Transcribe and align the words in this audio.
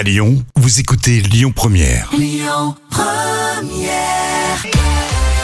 À 0.00 0.02
Lyon, 0.02 0.42
vous 0.56 0.80
écoutez 0.80 1.20
Lyon 1.20 1.52
Première. 1.54 2.08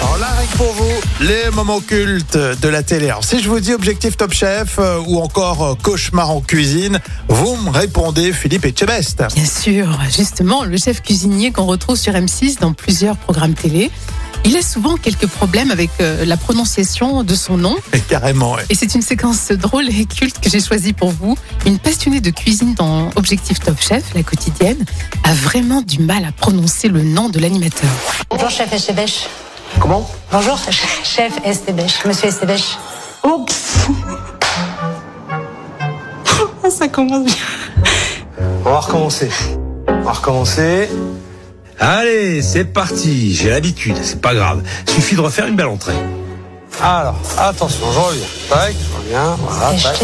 Alors 0.01 0.19
là, 0.19 0.29
rien 0.31 0.47
que 0.51 0.57
pour 0.57 0.73
vous, 0.73 0.95
les 1.21 1.51
moments 1.55 1.81
cultes 1.81 2.39
de 2.39 2.69
la 2.69 2.83
télé. 2.83 3.11
Alors 3.11 3.23
si 3.23 3.43
je 3.43 3.51
vous 3.51 3.61
dis 3.61 3.75
Objectif 3.75 4.17
Top 4.17 4.33
Chef 4.33 4.79
euh, 4.79 4.99
ou 5.07 5.19
encore 5.19 5.63
euh, 5.63 5.75
Cauchemar 5.75 6.31
en 6.31 6.41
cuisine, 6.41 7.01
vous 7.29 7.55
me 7.57 7.69
répondez 7.69 8.33
Philippe 8.33 8.65
Etchebest. 8.65 9.25
Bien 9.35 9.45
sûr, 9.45 9.99
justement, 10.05 10.65
le 10.65 10.79
chef 10.79 11.03
cuisinier 11.03 11.53
qu'on 11.53 11.67
retrouve 11.67 11.97
sur 11.97 12.15
M6 12.15 12.59
dans 12.59 12.73
plusieurs 12.73 13.19
programmes 13.19 13.53
télé, 13.53 13.91
il 14.47 14.57
a 14.57 14.63
souvent 14.63 14.97
quelques 14.97 15.27
problèmes 15.27 15.73
avec 15.73 15.91
euh, 16.01 16.25
la 16.25 16.37
prononciation 16.37 17.25
de 17.25 17.35
son 17.35 17.57
nom. 17.57 17.75
Et 17.93 17.99
Carrément. 18.01 18.55
ouais. 18.55 18.63
Et 18.71 18.75
c'est 18.77 18.95
une 18.95 19.03
séquence 19.03 19.51
drôle 19.51 19.89
et 19.89 20.07
culte 20.07 20.39
que 20.41 20.49
j'ai 20.49 20.61
choisie 20.61 20.93
pour 20.93 21.11
vous. 21.11 21.37
Une 21.67 21.79
passionnée 21.81 22.21
de 22.21 22.31
cuisine 22.31 22.75
dans 22.75 23.11
Objectif 23.17 23.59
Top 23.59 23.77
Chef, 23.81 24.15
la 24.15 24.23
quotidienne, 24.23 24.85
a 25.25 25.35
vraiment 25.35 25.83
du 25.83 25.99
mal 25.99 26.25
à 26.25 26.31
prononcer 26.31 26.87
le 26.89 27.03
nom 27.03 27.29
de 27.29 27.41
l'animateur. 27.41 27.91
Bonjour 28.31 28.49
chef 28.51 28.73
Estébèche. 28.73 29.27
Comment? 29.81 30.09
Bonjour 30.31 30.57
chef 31.03 31.33
Estébèche, 31.45 32.05
monsieur 32.05 32.29
Estébèche. 32.29 32.79
Oups 33.25 33.89
Ça 36.71 36.89
commence 36.89 37.25
bien. 37.25 37.35
On 38.65 38.71
va 38.71 38.81
recommencer. 38.81 39.31
On 39.89 40.03
va 40.03 40.13
recommencer. 40.13 40.89
Allez, 41.79 42.43
c'est 42.43 42.65
parti. 42.65 43.35
J'ai 43.35 43.51
l'habitude, 43.51 43.97
c'est 44.03 44.21
pas 44.21 44.35
grave. 44.35 44.63
Suffit 44.87 45.15
de 45.15 45.21
refaire 45.21 45.47
une 45.47 45.57
belle 45.57 45.67
entrée. 45.67 45.95
Alors, 46.83 47.19
attention, 47.39 47.87
je 47.93 47.99
reviens. 47.99 48.27
Tac, 48.49 48.75
je 48.75 48.97
reviens. 48.97 49.37
Voilà, 49.39 49.77
tac. 49.83 49.99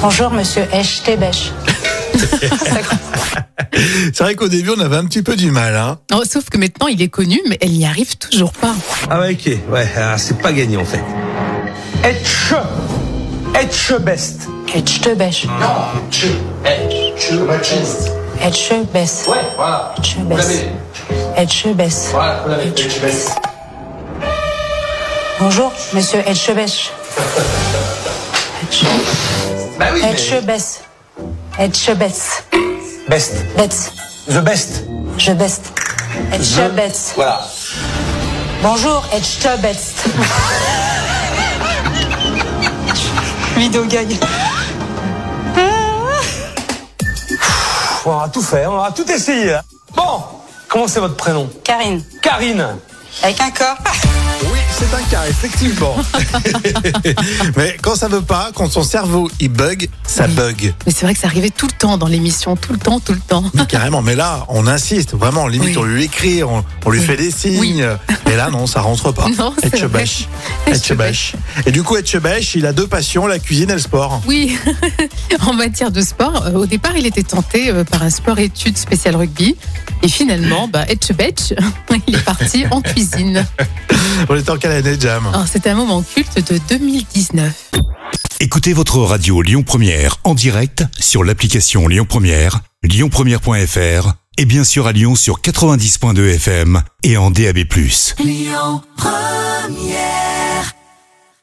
Bonjour 0.00 0.30
monsieur 0.30 0.66
Estébèche. 0.72 1.52
C'est 4.12 4.20
vrai 4.20 4.34
qu'au 4.34 4.48
début, 4.48 4.70
on 4.76 4.80
avait 4.80 4.96
un 4.96 5.04
petit 5.04 5.22
peu 5.22 5.36
du 5.36 5.50
mal. 5.50 5.76
Hein. 5.76 5.98
Oh, 6.12 6.22
sauf 6.28 6.50
que 6.50 6.58
maintenant, 6.58 6.88
il 6.88 7.00
est 7.00 7.08
connu, 7.08 7.40
mais 7.48 7.56
elle 7.60 7.70
n'y 7.72 7.86
arrive 7.86 8.16
toujours 8.16 8.52
pas. 8.52 8.74
Ah 9.08 9.20
ouais, 9.20 9.32
ok. 9.32 9.58
Ouais, 9.70 9.88
ah, 9.96 10.18
c'est 10.18 10.38
pas 10.38 10.52
gagné 10.52 10.76
en 10.76 10.84
fait. 10.84 11.02
Etche. 12.04 12.54
Etchebest. 13.54 14.48
Estébèche. 18.40 18.46
Etchebès. 18.46 19.24
Ouais, 19.28 19.36
voilà. 19.56 19.94
Etchebès. 19.98 20.64
Etchebès. 21.36 22.08
Voilà, 22.12 22.40
vous 22.42 22.48
l'avez. 22.50 22.68
Etchebest. 22.68 23.32
Bonjour 25.40 25.72
monsieur 25.92 26.20
Etchebèche. 26.26 26.90
Bah 29.78 29.86
oui, 29.92 30.00
mais- 30.02 30.12
Etchebès. 30.12 30.80
Etchebès. 31.58 32.44
Best. 33.08 33.34
Betz. 33.56 33.90
The 34.28 34.38
best. 34.40 34.84
Je 35.18 35.32
best. 35.32 35.72
Etchebès. 36.32 37.12
Voilà. 37.16 37.40
Bonjour 38.62 39.02
Etchebès. 39.12 39.94
Vidéo 43.56 43.84
gag. 43.88 44.16
On 48.04 48.16
va 48.16 48.28
tout 48.28 48.42
faire, 48.42 48.72
on 48.72 48.78
va 48.78 48.90
tout 48.90 49.08
essayer. 49.10 49.56
Bon, 49.94 50.22
comment 50.68 50.88
c'est 50.88 50.98
votre 51.00 51.16
prénom? 51.16 51.48
Karine. 51.62 52.02
Karine. 52.20 52.66
Avec 53.22 53.40
un 53.40 53.50
corps. 53.50 53.76
Oui, 54.44 54.58
c'est 54.78 54.94
un 54.94 55.02
cas, 55.10 55.26
effectivement. 55.28 55.96
Mais 57.56 57.76
quand 57.82 57.94
ça 57.94 58.08
veut 58.08 58.22
pas, 58.22 58.50
quand 58.54 58.70
son 58.70 58.82
cerveau 58.82 59.30
il 59.40 59.48
bug, 59.50 59.88
ça 60.06 60.26
Oui. 60.26 60.34
bug. 60.34 60.74
Mais 60.86 60.92
c'est 60.92 61.04
vrai 61.04 61.14
que 61.14 61.20
ça 61.20 61.26
arrivait 61.28 61.50
tout 61.50 61.66
le 61.66 61.72
temps 61.76 61.98
dans 61.98 62.06
l'émission, 62.06 62.56
tout 62.56 62.72
le 62.72 62.78
temps, 62.78 63.00
tout 63.00 63.12
le 63.12 63.20
temps. 63.20 63.44
Mais 63.54 63.66
carrément, 63.66 64.02
mais 64.02 64.14
là, 64.14 64.44
on 64.48 64.66
insiste, 64.66 65.14
vraiment, 65.14 65.46
limite, 65.46 65.70
Oui. 65.70 65.76
on 65.78 65.82
lui 65.84 66.04
écrit, 66.04 66.42
on, 66.42 66.64
on 66.84 66.90
lui 66.90 67.00
Oui. 67.00 67.06
fait 67.06 67.16
des 67.16 67.30
signes. 67.30 67.86
Et 68.30 68.36
là, 68.36 68.50
non, 68.50 68.66
ça 68.66 68.80
rentre 68.80 69.12
pas. 69.12 69.28
Non. 69.38 69.54
Etchebest. 69.62 70.26
Et 71.66 71.72
du 71.72 71.82
coup, 71.82 71.96
Etchebest, 71.96 72.54
il 72.54 72.66
a 72.66 72.72
deux 72.72 72.86
passions, 72.86 73.26
la 73.26 73.38
cuisine 73.38 73.70
et 73.70 73.74
le 73.74 73.78
sport. 73.78 74.22
Oui, 74.26 74.56
en 75.46 75.52
matière 75.52 75.90
de 75.90 76.00
sport, 76.00 76.44
euh, 76.46 76.52
au 76.52 76.66
départ, 76.66 76.96
il 76.96 77.06
était 77.06 77.22
tenté 77.22 77.70
euh, 77.70 77.84
par 77.84 78.02
un 78.02 78.10
sport-études 78.10 78.78
spécial 78.78 79.16
rugby. 79.16 79.56
Et 80.02 80.08
finalement, 80.08 80.66
bah, 80.68 80.84
Etchebetch, 80.88 81.54
il 82.06 82.16
est 82.16 82.24
parti 82.24 82.64
en 82.70 82.80
cuisine. 82.80 83.46
On 84.28 84.34
est 84.36 84.48
en 84.50 84.56
quelle 84.62 84.72
année, 84.72 84.96
Jam 84.98 85.26
Alors, 85.26 85.48
c'est 85.48 85.66
un 85.66 85.74
moment 85.74 86.02
culte 86.02 86.36
de 86.52 86.60
2019. 86.68 87.72
Écoutez 88.38 88.72
votre 88.72 88.98
radio 88.98 89.42
Lyon 89.42 89.64
Première 89.64 90.18
en 90.22 90.34
direct 90.34 90.84
sur 91.00 91.24
l'application 91.24 91.88
Lyon 91.88 92.06
Première, 92.08 92.60
lyonpremière.fr 92.84 94.12
et 94.38 94.44
bien 94.44 94.62
sûr 94.62 94.86
à 94.86 94.92
Lyon 94.92 95.16
sur 95.16 95.40
90.2 95.40 96.36
FM 96.36 96.80
et 97.02 97.16
en 97.16 97.32
DAB+. 97.32 97.58
Lyon 98.20 98.82
Première 98.96 100.31